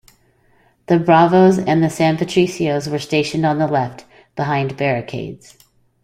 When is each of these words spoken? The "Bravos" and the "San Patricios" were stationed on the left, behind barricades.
The 0.87 0.97
"Bravos" 0.97 1.59
and 1.59 1.83
the 1.83 1.89
"San 1.91 2.17
Patricios" 2.17 2.89
were 2.89 2.97
stationed 2.97 3.45
on 3.45 3.59
the 3.59 3.67
left, 3.67 4.03
behind 4.35 4.75
barricades. 4.75 5.55